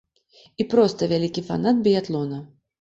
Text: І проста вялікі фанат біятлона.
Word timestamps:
І 0.63 0.67
проста 0.71 1.11
вялікі 1.13 1.45
фанат 1.53 1.85
біятлона. 1.87 2.45